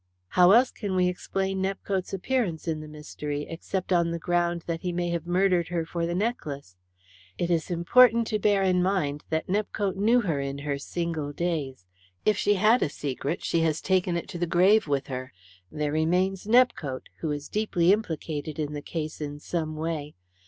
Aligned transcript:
"How 0.29 0.49
else 0.49 0.71
can 0.71 0.95
we 0.95 1.07
explain 1.07 1.61
Nepcote's 1.61 2.11
appearance 2.11 2.67
in 2.67 2.79
the 2.79 2.87
mystery, 2.87 3.45
except 3.47 3.93
on 3.93 4.09
the 4.09 4.17
ground 4.17 4.63
that 4.65 4.81
he 4.81 4.91
may 4.91 5.09
have 5.11 5.27
murdered 5.27 5.67
her 5.67 5.85
for 5.85 6.07
the 6.07 6.15
necklace? 6.15 6.75
It 7.37 7.51
is 7.51 7.69
important 7.69 8.25
to 8.29 8.39
bear 8.39 8.63
in 8.63 8.81
mind 8.81 9.23
that 9.29 9.47
Nepcote 9.47 9.95
knew 9.97 10.21
her 10.21 10.39
in 10.39 10.57
her 10.57 10.79
single 10.79 11.31
days. 11.33 11.85
If 12.25 12.35
she 12.35 12.55
had 12.55 12.81
a 12.81 12.89
secret 12.89 13.43
she 13.43 13.59
has 13.59 13.79
taken 13.79 14.17
it 14.17 14.27
to 14.29 14.39
the 14.39 14.47
grave 14.47 14.87
with 14.87 15.05
her. 15.05 15.31
There 15.71 15.91
remains 15.91 16.47
Nepcote, 16.47 17.09
who 17.19 17.29
is 17.29 17.47
deeply 17.47 17.93
implicated 17.93 18.57
in 18.57 18.73
the 18.73 18.81
case 18.81 19.21
in 19.21 19.39
some 19.39 19.75
way. 19.75 20.15